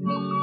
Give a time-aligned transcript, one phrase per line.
[0.00, 0.38] 梦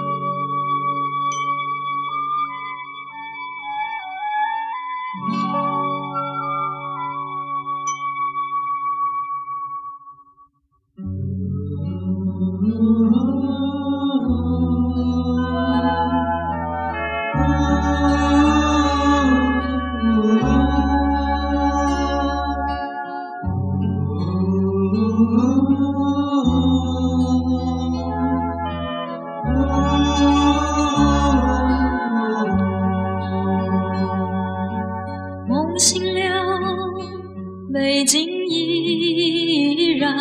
[38.06, 40.16] 北京依然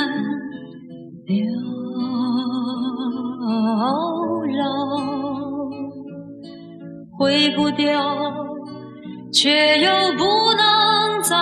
[1.26, 1.36] 缭
[4.46, 4.64] 绕，
[7.18, 8.02] 挥不掉，
[9.30, 11.36] 却又不能再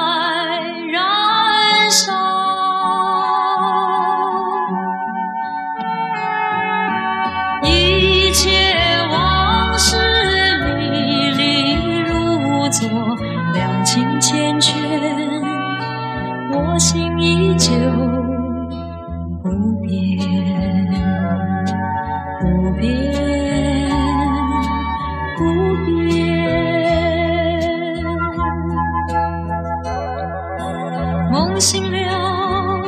[31.62, 32.82] 醒了，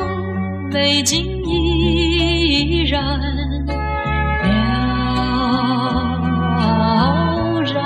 [0.69, 3.21] 北京依然
[6.59, 7.81] 缭绕，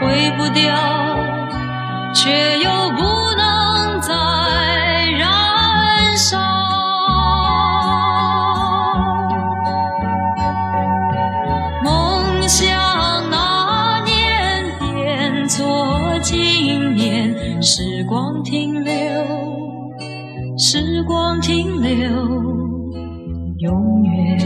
[0.00, 0.74] 挥不掉，
[2.14, 3.02] 却又不
[3.36, 4.14] 能再
[5.18, 6.38] 燃烧。
[11.84, 12.66] 梦想
[13.30, 15.66] 那年变作
[16.20, 18.92] 今年，时光停留，
[20.58, 21.96] 时光停留，
[23.58, 24.38] 永远，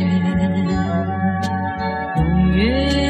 [2.16, 3.01] 永远，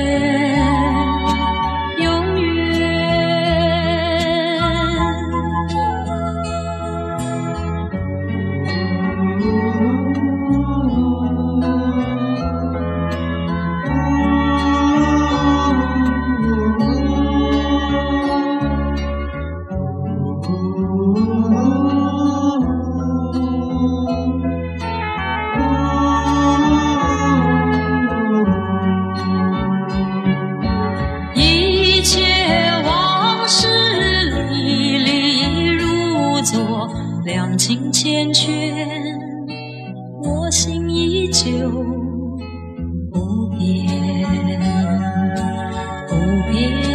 [37.65, 38.51] 情缱绻
[40.25, 41.71] 我心依旧
[43.13, 43.87] 不变
[46.09, 46.17] 不
[46.51, 46.92] 变